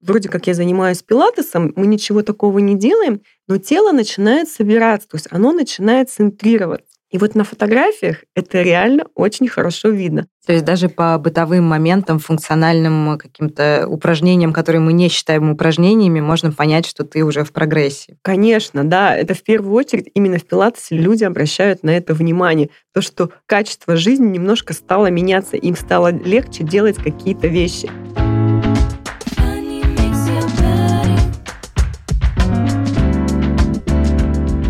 [0.00, 5.16] вроде как я занимаюсь пилатесом, мы ничего такого не делаем, но тело начинает собираться, то
[5.16, 6.98] есть оно начинает центрироваться.
[7.10, 10.26] И вот на фотографиях это реально очень хорошо видно.
[10.46, 16.52] То есть даже по бытовым моментам, функциональным каким-то упражнениям, которые мы не считаем упражнениями, можно
[16.52, 18.18] понять, что ты уже в прогрессе.
[18.20, 19.16] Конечно, да.
[19.16, 22.68] Это в первую очередь именно в пилатесе люди обращают на это внимание.
[22.92, 27.90] То, что качество жизни немножко стало меняться, им стало легче делать какие-то вещи.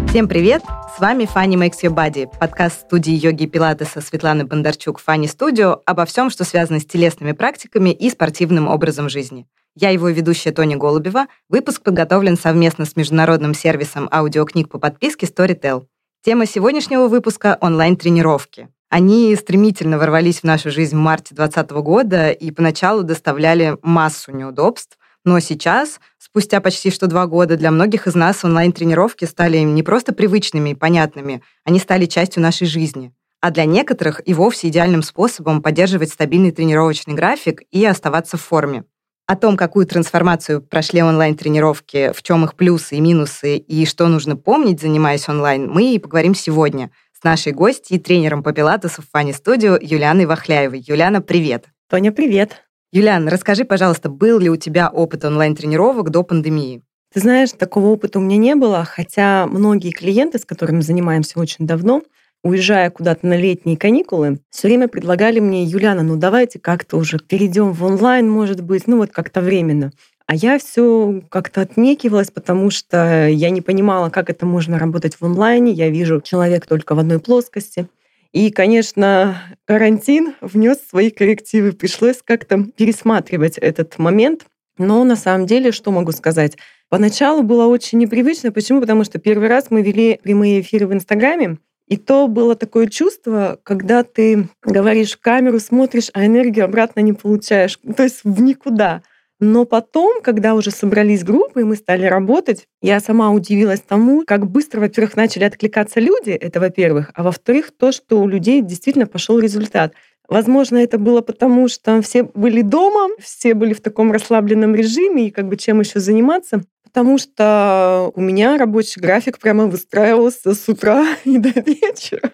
[0.08, 0.62] Всем привет!
[0.96, 5.82] С вами Фанни Makes Your Body, подкаст студии йоги и пилатеса Светланы Бондарчук Фанни Студио
[5.84, 9.46] обо всем, что связано с телесными практиками и спортивным образом жизни.
[9.74, 11.26] Я его ведущая Тоня Голубева.
[11.50, 15.84] Выпуск подготовлен совместно с международным сервисом аудиокниг по подписке Storytel.
[16.24, 18.70] Тема сегодняшнего выпуска— онлайн-тренировки.
[18.88, 24.96] Они стремительно ворвались в нашу жизнь в марте 2020 года и поначалу доставляли массу неудобств,
[25.24, 26.00] но сейчас,
[26.30, 30.74] спустя почти что два года, для многих из нас онлайн-тренировки стали не просто привычными и
[30.74, 33.12] понятными, они стали частью нашей жизни.
[33.40, 38.84] А для некоторых и вовсе идеальным способом поддерживать стабильный тренировочный график и оставаться в форме.
[39.26, 44.36] О том, какую трансформацию прошли онлайн-тренировки, в чем их плюсы и минусы, и что нужно
[44.36, 49.32] помнить, занимаясь онлайн, мы и поговорим сегодня с нашей гостьей, тренером по пилатесу в Фани
[49.32, 50.82] Студио Юлианой Вахляевой.
[50.86, 51.66] Юлиана, привет!
[51.90, 52.67] Тоня, привет!
[52.90, 56.80] Юлиан, расскажи, пожалуйста, был ли у тебя опыт онлайн-тренировок до пандемии?
[57.12, 61.66] Ты знаешь, такого опыта у меня не было, хотя многие клиенты, с которыми занимаемся очень
[61.66, 62.00] давно,
[62.42, 67.72] уезжая куда-то на летние каникулы, все время предлагали мне, Юлиана, ну давайте как-то уже перейдем
[67.72, 69.92] в онлайн, может быть, ну вот как-то временно.
[70.26, 75.24] А я все как-то отнекивалась, потому что я не понимала, как это можно работать в
[75.26, 75.72] онлайне.
[75.72, 77.86] Я вижу человек только в одной плоскости.
[78.32, 81.72] И, конечно, карантин внес свои коррективы.
[81.72, 84.44] Пришлось как-то пересматривать этот момент.
[84.76, 86.56] Но на самом деле, что могу сказать?
[86.88, 88.52] Поначалу было очень непривычно.
[88.52, 88.80] Почему?
[88.80, 93.58] Потому что первый раз мы вели прямые эфиры в Инстаграме, и то было такое чувство,
[93.62, 97.78] когда ты говоришь в камеру, смотришь, а энергию обратно не получаешь.
[97.96, 99.02] То есть в никуда.
[99.40, 104.50] Но потом, когда уже собрались группы, и мы стали работать, я сама удивилась тому, как
[104.50, 109.38] быстро, во-первых, начали откликаться люди, это во-первых, а во-вторых, то, что у людей действительно пошел
[109.38, 109.94] результат.
[110.28, 115.30] Возможно, это было потому, что все были дома, все были в таком расслабленном режиме, и
[115.30, 116.62] как бы чем еще заниматься.
[116.82, 122.32] Потому что у меня рабочий график прямо выстраивался с утра и до вечера.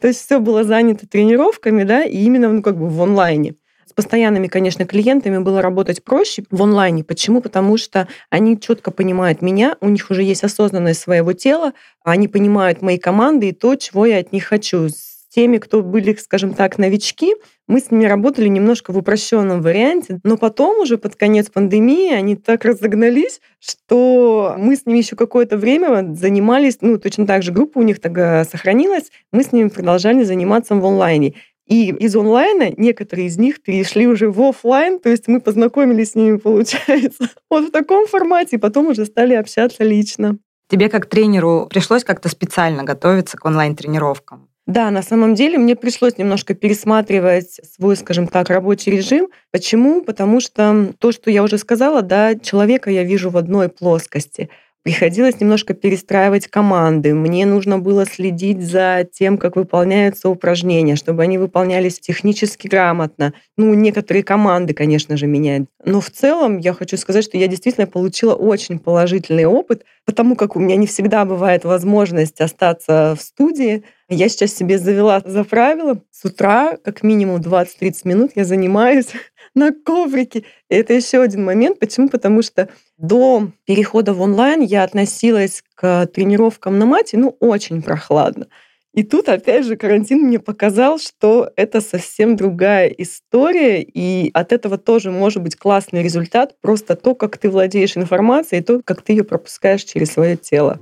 [0.00, 3.56] То есть все было занято тренировками, да, и именно ну, как бы в онлайне
[3.94, 7.04] постоянными, конечно, клиентами было работать проще в онлайне.
[7.04, 7.40] Почему?
[7.40, 11.72] Потому что они четко понимают меня, у них уже есть осознанность своего тела,
[12.04, 14.88] они понимают мои команды и то, чего я от них хочу.
[14.88, 17.34] С теми, кто были, скажем так, новички,
[17.66, 22.36] мы с ними работали немножко в упрощенном варианте, но потом уже под конец пандемии они
[22.36, 27.78] так разогнались, что мы с ними еще какое-то время занимались, ну, точно так же группа
[27.78, 31.34] у них тогда сохранилась, мы с ними продолжали заниматься в онлайне.
[31.66, 36.14] И из онлайна некоторые из них перешли уже в офлайн, то есть мы познакомились с
[36.14, 40.38] ними, получается, вот в таком формате, и потом уже стали общаться лично.
[40.68, 44.48] Тебе как тренеру пришлось как-то специально готовиться к онлайн-тренировкам?
[44.66, 49.28] Да, на самом деле мне пришлось немножко пересматривать свой, скажем так, рабочий режим.
[49.50, 50.02] Почему?
[50.02, 54.50] Потому что то, что я уже сказала, да, человека я вижу в одной плоскости–
[54.84, 57.14] Приходилось немножко перестраивать команды.
[57.14, 63.32] Мне нужно было следить за тем, как выполняются упражнения, чтобы они выполнялись технически грамотно.
[63.56, 65.70] Ну, некоторые команды, конечно же, меняют.
[65.86, 70.54] Но в целом я хочу сказать, что я действительно получила очень положительный опыт, потому как
[70.54, 73.84] у меня не всегда бывает возможность остаться в студии.
[74.10, 79.06] Я сейчас себе завела за правило с утра как минимум 20-30 минут я занимаюсь
[79.54, 80.44] на коврике.
[80.68, 81.78] И это еще один момент.
[81.78, 82.08] Почему?
[82.08, 88.46] Потому что до перехода в онлайн я относилась к тренировкам на мате, ну, очень прохладно.
[88.94, 94.78] И тут, опять же, карантин мне показал, что это совсем другая история, и от этого
[94.78, 99.14] тоже может быть классный результат, просто то, как ты владеешь информацией, и то, как ты
[99.14, 100.78] ее пропускаешь через свое тело.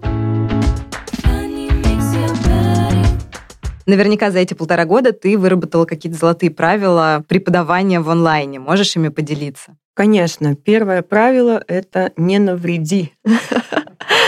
[3.87, 8.61] Наверняка за эти полтора года ты выработала какие-то золотые правила преподавания в онлайне.
[8.61, 9.77] Можешь ими поделиться?
[9.95, 10.55] Конечно.
[10.55, 13.13] Первое правило— это не навреди.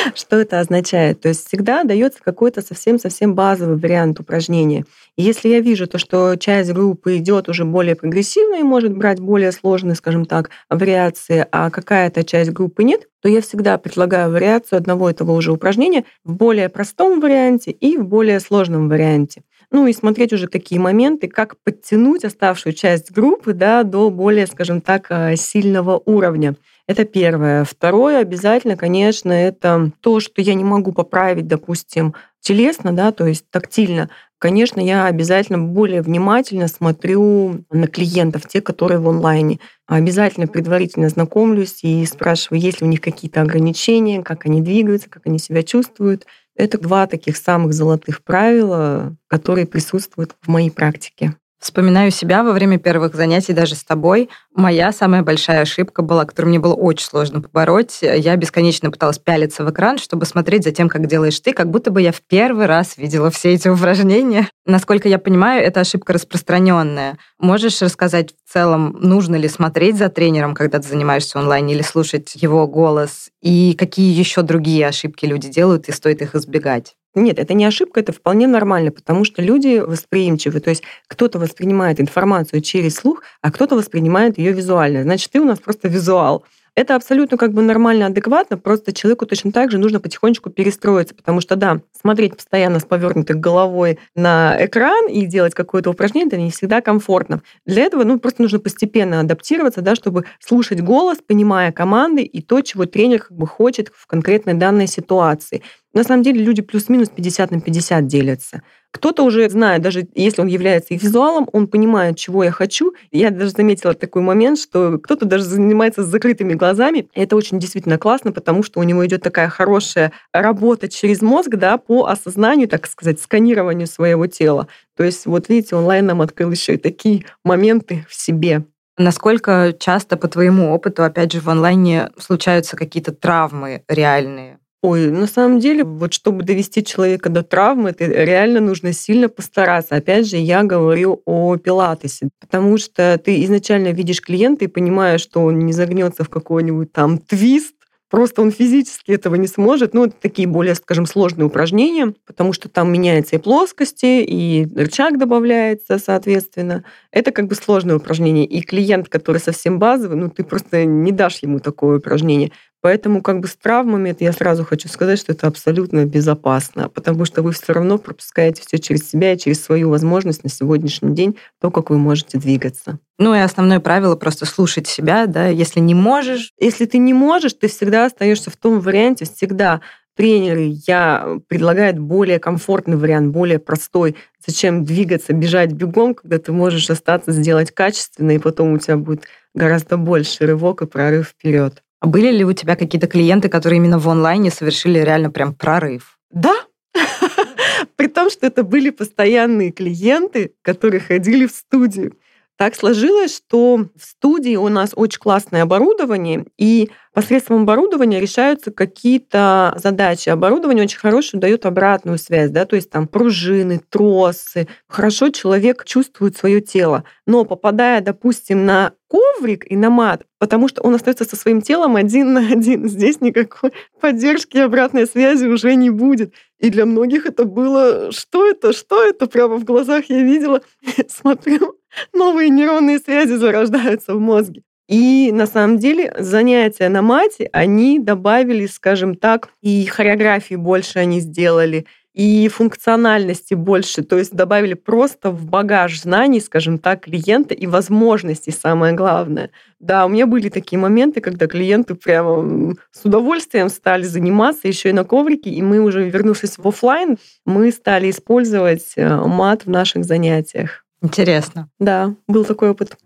[0.14, 1.20] Что это означает?
[1.20, 4.84] То есть всегда дается какой-то совсем-совсем базовый вариант упражнения.
[5.16, 9.20] И если я вижу то, что часть группы идет уже более прогрессивно и может брать
[9.20, 14.76] более сложные, скажем так, вариации, а какая-то часть группы нет, то я всегда предлагаю вариацию
[14.76, 19.42] одного и того же упражнения в более простом варианте и в более сложном варианте.
[19.70, 24.80] Ну и смотреть уже такие моменты, как подтянуть оставшую часть группы да, до более, скажем
[24.80, 26.54] так, э, сильного уровня.
[26.86, 27.64] Это первое.
[27.64, 33.48] Второе обязательно, конечно, это то, что я не могу поправить, допустим, телесно, да, то есть
[33.50, 34.10] тактильно.
[34.38, 39.60] Конечно, я обязательно более внимательно смотрю на клиентов, те, которые в онлайне.
[39.86, 45.26] Обязательно предварительно знакомлюсь и спрашиваю, есть ли у них какие-то ограничения, как они двигаются, как
[45.26, 46.26] они себя чувствуют.
[46.54, 51.34] Это два таких самых золотых правила, которые присутствуют в моей практике.
[51.64, 54.28] Вспоминаю себя во время первых занятий даже с тобой.
[54.54, 58.00] Моя самая большая ошибка была, которую мне было очень сложно побороть.
[58.02, 61.90] Я бесконечно пыталась пялиться в экран, чтобы смотреть за тем, как делаешь ты, как будто
[61.90, 64.48] бы я в первый раз видела все эти упражнения.
[64.66, 67.16] Насколько я понимаю, это ошибка распространенная.
[67.38, 72.34] Можешь рассказать в целом, нужно ли смотреть за тренером, когда ты занимаешься онлайн, или слушать
[72.34, 73.30] его голос?
[73.40, 76.94] И какие еще другие ошибки люди делают, и стоит их избегать?
[77.14, 80.58] Нет, это не ошибка, это вполне нормально, потому что люди восприимчивы.
[80.60, 85.04] То есть кто-то воспринимает информацию через слух, а кто-то воспринимает ее визуально.
[85.04, 86.44] Значит, ты у нас просто визуал.
[86.76, 91.40] Это абсолютно как бы нормально, адекватно, просто человеку точно так же нужно потихонечку перестроиться, потому
[91.40, 96.50] что, да, смотреть постоянно с повернутой головой на экран и делать какое-то упражнение, это не
[96.50, 97.42] всегда комфортно.
[97.64, 102.60] Для этого, ну, просто нужно постепенно адаптироваться, да, чтобы слушать голос, понимая команды и то,
[102.60, 105.62] чего тренер как бы хочет в конкретной данной ситуации.
[105.94, 108.62] На самом деле люди плюс-минус 50 на 50 делятся.
[108.90, 112.94] Кто-то уже знает, даже если он является их визуалом, он понимает, чего я хочу.
[113.12, 117.08] Я даже заметила такой момент, что кто-то даже занимается с закрытыми глазами.
[117.14, 121.78] Это очень действительно классно, потому что у него идет такая хорошая работа через мозг да,
[121.78, 124.66] по осознанию, так сказать, сканированию своего тела.
[124.96, 128.64] То есть вот видите, онлайн нам открыл еще и такие моменты в себе.
[128.96, 134.58] Насколько часто, по твоему опыту, опять же, в онлайне случаются какие-то травмы реальные?
[134.86, 139.96] Ой, на самом деле, вот чтобы довести человека до травмы, это реально нужно сильно постараться.
[139.96, 145.40] Опять же, я говорю о пилатесе, потому что ты изначально видишь клиента и понимаешь, что
[145.40, 147.74] он не загнется в какой-нибудь там твист,
[148.10, 149.92] Просто он физически этого не сможет.
[149.92, 155.18] Ну, это такие более, скажем, сложные упражнения, потому что там меняются и плоскости, и рычаг
[155.18, 156.84] добавляется, соответственно.
[157.10, 158.44] Это как бы сложное упражнение.
[158.44, 162.52] И клиент, который совсем базовый, ну, ты просто не дашь ему такое упражнение.
[162.84, 167.24] Поэтому как бы с травмами это я сразу хочу сказать, что это абсолютно безопасно, потому
[167.24, 171.38] что вы все равно пропускаете все через себя и через свою возможность на сегодняшний день,
[171.62, 172.98] то, как вы можете двигаться.
[173.18, 176.52] Ну и основное правило просто слушать себя, да, если не можешь.
[176.60, 179.80] Если ты не можешь, ты всегда остаешься в том варианте, всегда
[180.14, 184.14] тренеры я предлагают более комфортный вариант, более простой.
[184.46, 189.24] Зачем двигаться, бежать бегом, когда ты можешь остаться, сделать качественно, и потом у тебя будет
[189.54, 191.83] гораздо больше рывок и прорыв вперед.
[192.04, 196.18] Были ли у тебя какие-то клиенты, которые именно в онлайне совершили реально прям прорыв?
[196.30, 196.54] Да,
[197.96, 202.16] при том, что это были постоянные клиенты, которые ходили в студию.
[202.56, 209.74] Так сложилось, что в студии у нас очень классное оборудование, и посредством оборудования решаются какие-то
[209.76, 210.28] задачи.
[210.28, 214.68] Оборудование очень хорошее дает обратную связь, да, то есть там пружины, тросы.
[214.88, 217.02] Хорошо человек чувствует свое тело.
[217.26, 221.96] Но попадая, допустим, на коврик и на мат, потому что он остается со своим телом
[221.96, 222.88] один на один.
[222.88, 226.34] Здесь никакой поддержки и обратной связи уже не будет.
[226.58, 230.62] И для многих это было, что это, что это, прямо в глазах я видела,
[231.08, 231.78] смотрю,
[232.12, 234.62] новые нейронные связи зарождаются в мозге.
[234.88, 241.20] И на самом деле занятия на мате, они добавили, скажем так, и хореографии больше они
[241.20, 247.66] сделали, и функциональности больше, то есть добавили просто в багаж знаний, скажем так, клиента и
[247.66, 249.50] возможностей, самое главное.
[249.80, 254.92] Да, у меня были такие моменты, когда клиенты прямо с удовольствием стали заниматься еще и
[254.92, 260.04] на коврике, и мы уже, вернувшись в офлайн, мы стали использовать э, мат в наших
[260.04, 260.83] занятиях.
[261.04, 261.68] Интересно.
[261.78, 262.96] Да, был такой опыт.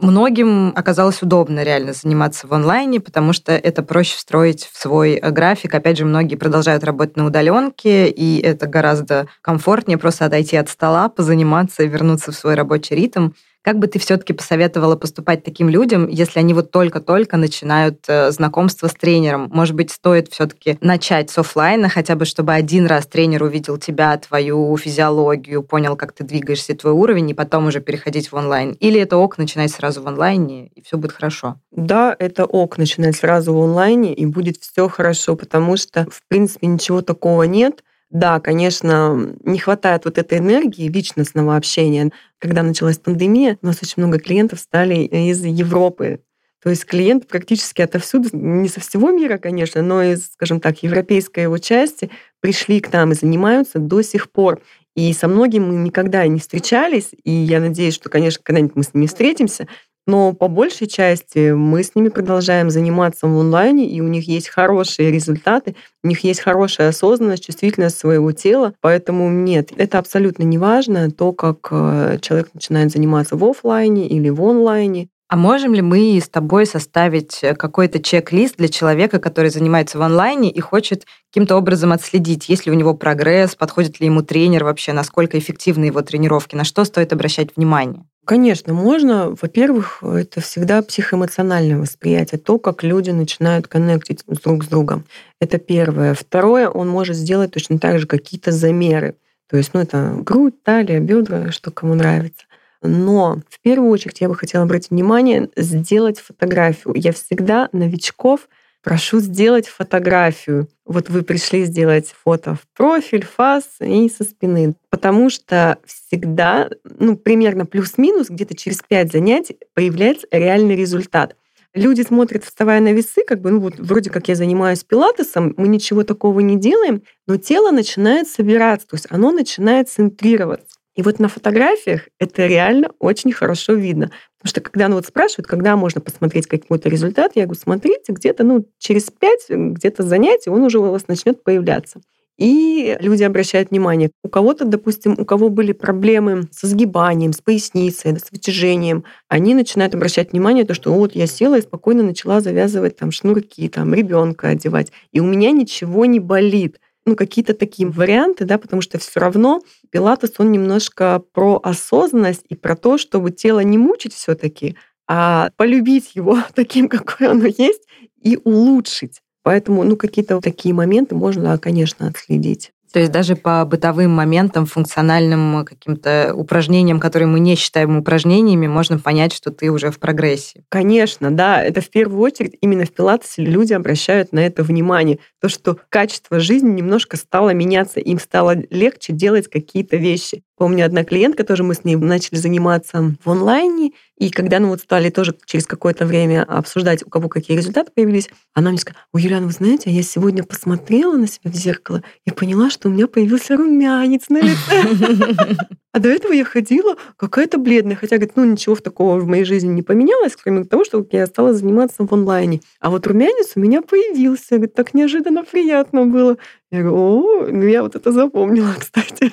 [0.00, 5.30] Многим оказалось удобно реально заниматься в онлайне, потому что это проще встроить в свой э,
[5.30, 5.74] график.
[5.74, 11.08] Опять же, многие продолжают работать на удаленке, и это гораздо комфортнее просто отойти от стола,
[11.08, 13.30] позаниматься и вернуться в свой рабочий ритм.
[13.62, 18.88] Как бы ты все-таки посоветовала поступать таким людям, если они вот только-только начинают э, знакомство
[18.88, 19.48] с тренером?
[19.52, 24.16] Может быть, стоит все-таки начать с офлайна, хотя бы чтобы один раз тренер увидел тебя,
[24.18, 28.72] твою физиологию, понял, как ты двигаешься, твой уровень, и потом уже переходить в онлайн?
[28.80, 31.60] Или это ок начинать сразу в онлайне, и все будет хорошо?
[31.70, 36.66] Да, это ок начинать сразу в онлайне, и будет все хорошо, потому что, в принципе,
[36.66, 42.12] ничего такого нет да, конечно, не хватает вот этой энергии личностного общения.
[42.38, 46.20] Когда началась пандемия, у нас очень много клиентов стали из Европы.
[46.62, 51.40] То есть клиенты практически отовсюду, не со всего мира, конечно, но из, скажем так, европейской
[51.40, 54.60] его части пришли к нам и занимаются до сих пор.
[54.94, 58.92] И со многими мы никогда не встречались, и я надеюсь, что, конечно, когда-нибудь мы с
[58.92, 59.66] ними встретимся,
[60.06, 64.48] но по большей части мы с ними продолжаем заниматься в онлайне, и у них есть
[64.48, 68.74] хорошие результаты, у них есть хорошая осознанность, чувствительность своего тела.
[68.80, 74.28] Поэтому нет, это абсолютно не важно, то, как э, человек начинает заниматься в офлайне или
[74.28, 75.08] в онлайне.
[75.32, 80.02] А можем ли мы с тобой составить э, какой-то чек-лист для человека, который занимается в
[80.02, 84.64] онлайне и хочет каким-то образом отследить, есть ли у него прогресс, подходит ли ему тренер
[84.64, 88.04] вообще, насколько эффективны его тренировки, на что стоит обращать внимание?
[88.24, 89.34] Конечно, можно.
[89.40, 95.04] Во-первых, это всегда психоэмоциональное восприятие, то, как люди начинают коннектить друг с другом.
[95.40, 96.14] Это первое.
[96.14, 99.16] Второе, он может сделать точно так же какие-то замеры.
[99.50, 102.44] То есть, ну, это грудь, талия, бедра, что кому нравится.
[102.80, 106.94] Но в первую очередь я бы хотела обратить внимание, сделать фотографию.
[106.96, 108.48] Я всегда новичков
[108.82, 110.68] прошу сделать фотографию.
[110.84, 114.74] Вот вы пришли сделать фото в профиль, фас и со спины.
[114.90, 121.36] Потому что всегда, ну, примерно плюс-минус, где-то через пять занятий появляется реальный результат.
[121.74, 125.68] Люди смотрят, вставая на весы, как бы, ну вот вроде как я занимаюсь пилатесом, мы
[125.68, 130.76] ничего такого не делаем, но тело начинает собираться, то есть оно начинает центрироваться.
[130.94, 134.10] И вот на фотографиях это реально очень хорошо видно.
[134.42, 138.42] Потому что когда ну, вот спрашивают, когда можно посмотреть какой-то результат, я говорю, смотрите, где-то
[138.42, 142.00] ну, через пять где-то занятий он уже у вас начнет появляться.
[142.38, 144.10] И люди обращают внимание.
[144.24, 149.94] У кого-то, допустим, у кого были проблемы со сгибанием, с поясницей, с вытяжением, они начинают
[149.94, 154.48] обращать внимание, то, что вот я села и спокойно начала завязывать там шнурки, там ребенка
[154.48, 159.20] одевать, и у меня ничего не болит ну, какие-то такие варианты, да, потому что все
[159.20, 164.76] равно пилатес, он немножко про осознанность и про то, чтобы тело не мучить все таки
[165.08, 167.82] а полюбить его таким, какое оно есть,
[168.22, 169.20] и улучшить.
[169.42, 172.72] Поэтому, ну, какие-то такие моменты можно, конечно, отследить.
[172.92, 178.98] То есть даже по бытовым моментам, функциональным каким-то упражнениям, которые мы не считаем упражнениями, можно
[178.98, 180.64] понять, что ты уже в прогрессе.
[180.68, 181.62] Конечно, да.
[181.62, 185.18] Это в первую очередь именно в пилатесе люди обращают на это внимание.
[185.40, 190.42] То, что качество жизни немножко стало меняться, им стало легче делать какие-то вещи.
[190.62, 194.78] Помню, одна клиентка тоже, мы с ней начали заниматься в онлайне, и когда ну, вот
[194.78, 199.18] стали тоже через какое-то время обсуждать, у кого какие результаты появились, она мне сказала, "У
[199.18, 203.08] Юлиан, вы знаете, я сегодня посмотрела на себя в зеркало и поняла, что у меня
[203.08, 205.56] появился румянец на лице.
[205.94, 209.68] А до этого я ходила какая-то бледная, хотя, говорит, ну ничего такого в моей жизни
[209.68, 212.60] не поменялось, кроме того, что я стала заниматься в онлайне.
[212.80, 216.38] А вот румянец у меня появился, говорит, так неожиданно приятно было.
[216.70, 219.32] Я говорю, о, ну я вот это запомнила, кстати.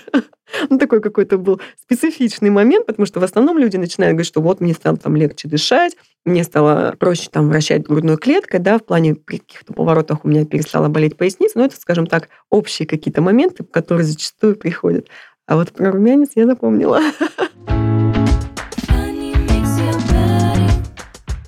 [0.70, 4.62] Ну, такой какой-то был специфичный момент, потому что в основном люди начинают говорить, что вот
[4.62, 9.16] мне стало там легче дышать, мне стало проще там вращать грудной клеткой, да, в плане
[9.16, 13.64] при каких-то поворотах у меня перестала болеть поясница, но это, скажем так, общие какие-то моменты,
[13.64, 15.08] которые зачастую приходят.
[15.48, 17.00] А вот про румянец я запомнила.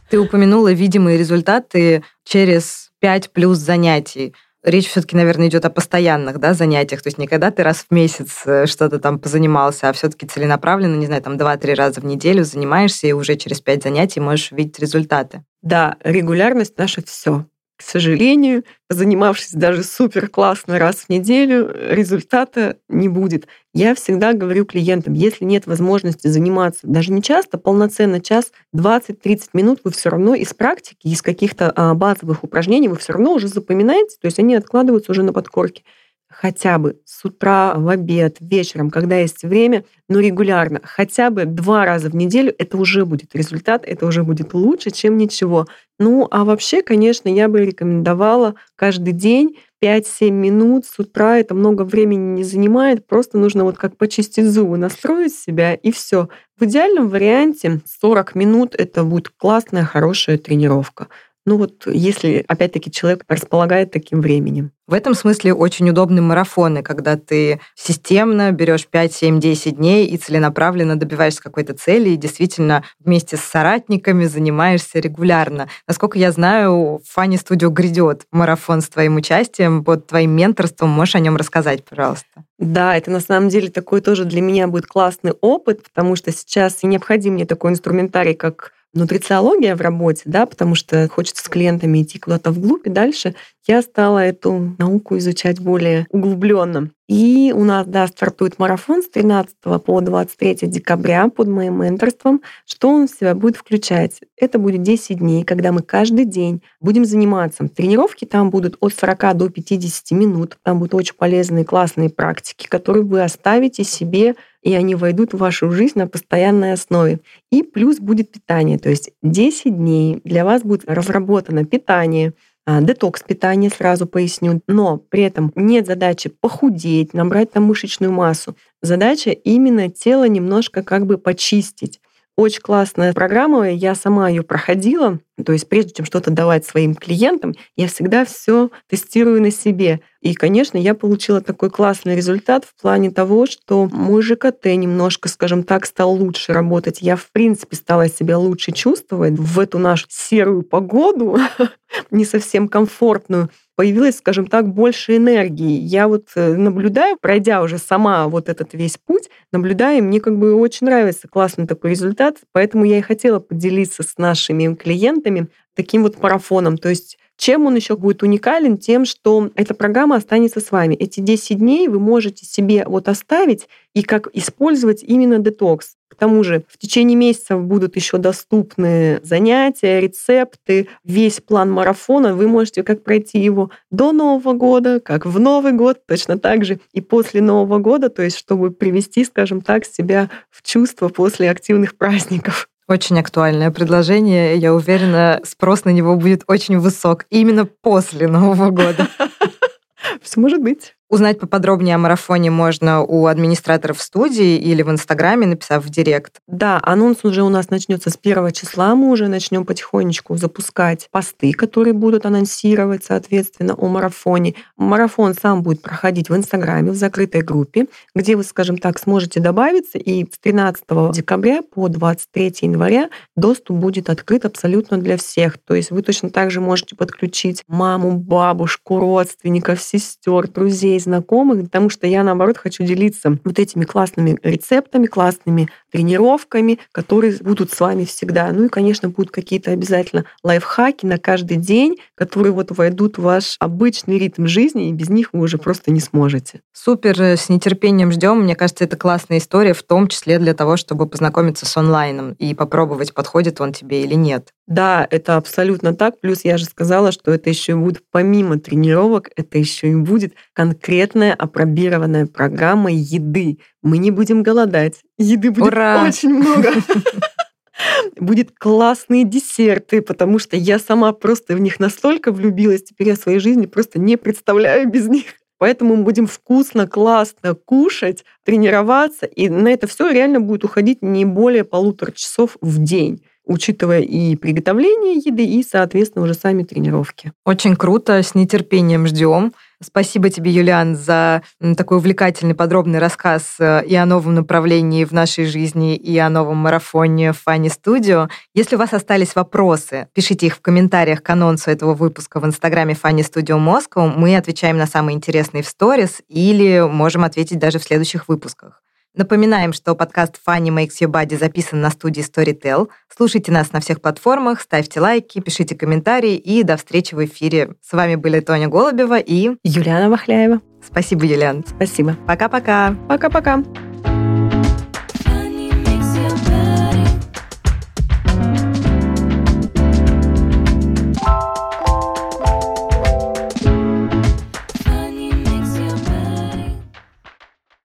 [0.10, 4.34] Ты упомянула видимые результаты через 5 плюс занятий.
[4.64, 7.02] Речь все-таки, наверное, идет о постоянных да, занятиях.
[7.02, 10.96] То есть не когда ты раз в месяц э, что-то там позанимался, а все-таки целенаправленно,
[10.96, 14.80] не знаю, там 2-3 раза в неделю занимаешься и уже через 5 занятий можешь видеть
[14.80, 15.44] результаты.
[15.64, 17.46] Да, регулярность наша все.
[17.82, 23.48] К сожалению, занимавшись даже супер классно раз в неделю, результата не будет.
[23.74, 29.80] Я всегда говорю клиентам, если нет возможности заниматься даже не часто, полноценно час, 20-30 минут,
[29.84, 34.18] вы все равно из практики, из каких-то а, базовых упражнений вы все равно уже запоминаете,
[34.22, 35.84] то есть они откладываются уже на подкорке
[36.32, 41.86] хотя бы с утра, в обед, вечером, когда есть время, но регулярно, хотя бы два
[41.86, 45.68] раза в неделю, это уже будет результат, это уже будет лучше, чем ничего.
[46.00, 51.84] Ну, а вообще, конечно, я бы рекомендовала каждый день 5-7 минут с утра, это много
[51.84, 56.30] времени не занимает, просто нужно вот как почистить зубы, настроить себя и все.
[56.58, 61.08] В идеальном варианте 40 минут это будет классная, хорошая тренировка.
[61.46, 64.72] Ну вот если, опять-таки, человек располагает таким временем.
[64.88, 70.18] В этом смысле очень удобны марафоны, когда ты системно берешь 5, 7, 10 дней и
[70.18, 75.70] целенаправленно добиваешься какой-то цели и действительно вместе с соратниками занимаешься регулярно.
[75.88, 80.90] Насколько я знаю, в Фанни Студио грядет марафон с твоим участием, под твоим менторством.
[80.90, 82.44] Можешь о нем рассказать, пожалуйста?
[82.60, 86.84] Да, это на самом деле такой тоже для меня будет классный опыт, потому что сейчас
[86.84, 92.20] необходим мне такой инструментарий, как нутрициология в работе, да, потому что хочется с клиентами идти
[92.20, 93.36] куда-то вглубь и дальше,
[93.68, 96.90] я стала эту науку изучать более углубленно.
[97.08, 99.56] И у нас, да, стартует марафон с 13
[99.86, 102.42] по 23 декабря под моим менторством.
[102.66, 104.22] Что он в себя будет включать?
[104.38, 107.68] Это будет 10 дней, когда мы каждый день будем заниматься.
[107.68, 110.58] Тренировки там будут от 40 до 50 минут.
[110.64, 115.72] Там будут очень полезные, классные практики, которые вы оставите себе и они войдут в вашу
[115.72, 117.20] жизнь на постоянной основе.
[117.52, 122.34] И плюс будет питание, то есть 10 дней для вас будет разработано питание,
[122.66, 128.56] а, детокс питания, сразу поясню, но при этом нет задачи похудеть, набрать там мышечную массу.
[128.84, 132.01] Задача именно тело немножко как бы почистить.
[132.42, 135.20] Очень классная программа, я сама ее проходила.
[135.46, 140.02] То есть прежде чем что-то давать своим клиентам, я всегда все тестирую на себе.
[140.22, 145.62] И, конечно, я получила такой классный результат в плане того, что мой ЖКТ немножко, скажем
[145.62, 147.04] так, стал лучше работать.
[147.04, 151.38] Я, в принципе, стала себя лучше чувствовать в эту нашу серую погоду,
[152.10, 155.80] не совсем комфортную появилось, скажем так, больше энергии.
[155.80, 160.54] Я вот э, наблюдаю, пройдя уже сама вот этот весь путь, наблюдаю, мне как бы
[160.54, 166.22] очень нравится классный такой результат, поэтому я и хотела поделиться с нашими клиентами таким вот
[166.22, 166.78] марафоном.
[166.78, 168.78] То есть чем он еще будет уникален?
[168.78, 170.94] Тем, что эта программа останется с вами.
[170.94, 175.96] Эти 10 дней вы можете себе вот оставить и как использовать именно детокс.
[176.22, 182.36] Тому же в течение месяца будут еще доступны занятия, рецепты, весь план марафона.
[182.36, 186.80] Вы можете как пройти его до Нового года, как в Новый год, точно так же
[186.94, 191.98] и после Нового года, то есть чтобы привести, скажем так, себя в чувство после активных
[191.98, 192.70] праздников.
[192.88, 194.58] Очень актуальное предложение.
[194.58, 199.08] Я уверена, спрос на него будет очень высок именно после Нового года.
[200.22, 200.94] Все может быть.
[201.12, 206.40] Узнать поподробнее о марафоне можно у администраторов студии или в Инстаграме, написав в Директ.
[206.48, 208.96] Да, анонс уже у нас начнется с первого числа.
[208.96, 214.56] Мы уже начнем потихонечку запускать посты, которые будут анонсировать, соответственно, о марафоне.
[214.78, 219.98] Марафон сам будет проходить в Инстаграме, в закрытой группе, где вы, скажем так, сможете добавиться.
[219.98, 225.58] И с 13 декабря по 23 января доступ будет открыт абсолютно для всех.
[225.58, 231.90] То есть вы точно так же можете подключить маму, бабушку, родственников, сестер, друзей, знакомых, потому
[231.90, 238.06] что я, наоборот, хочу делиться вот этими классными рецептами, классными тренировками, которые будут с вами
[238.06, 238.52] всегда.
[238.52, 243.56] Ну и, конечно, будут какие-то обязательно лайфхаки на каждый день, которые вот войдут в ваш
[243.60, 246.62] обычный ритм жизни, и без них вы уже просто не сможете.
[246.74, 248.42] Супер, э, с нетерпением ждем.
[248.42, 252.54] Мне кажется, это классная история, в том числе для того, чтобы познакомиться с онлайном и
[252.54, 254.54] попробовать, подходит он тебе или нет.
[254.68, 256.20] Да, это абсолютно так.
[256.22, 260.34] Плюс я же сказала, что это еще и будет помимо тренировок, это еще и будет
[260.54, 263.60] конкретная апробированная программа еды.
[263.82, 265.02] Мы не будем голодать.
[265.18, 266.06] Еды будет Ура!
[266.08, 266.72] очень много.
[268.16, 273.40] Будет классные десерты, потому что я сама просто в них настолько влюбилась, теперь я своей
[273.40, 275.34] жизни просто не представляю без них.
[275.58, 281.26] Поэтому мы будем вкусно, классно кушать, тренироваться, и на это все реально будет уходить не
[281.26, 287.34] более полутора часов в день учитывая и приготовление еды, и, соответственно, уже сами тренировки.
[287.46, 289.54] Очень круто, с нетерпением ждем.
[289.84, 291.42] Спасибо тебе, Юлиан, за
[291.76, 296.58] такой увлекательный, подробный рассказ э, и о новом направлении в нашей жизни, и о новом
[296.58, 298.30] марафоне Фанни Студио.
[298.54, 302.94] Если у вас остались вопросы, пишите их в комментариях к анонсу этого выпуска в инстаграме
[302.94, 304.06] Фанни Студио Москва.
[304.06, 308.84] Мы отвечаем на самые интересные в сторис или можем ответить даже в следующих выпусках.
[309.14, 312.88] Напоминаем, что подкаст Funny Makes Your Body записан на студии Storytel.
[313.14, 317.76] Слушайте нас на всех платформах, ставьте лайки, пишите комментарии и до встречи в эфире.
[317.82, 320.62] С вами были Тоня Голубева и Юлиана Махляева.
[320.82, 321.66] Спасибо, Юлиан.
[321.68, 322.16] Спасибо.
[322.26, 322.96] Пока-пока.
[323.10, 323.62] Пока-пока.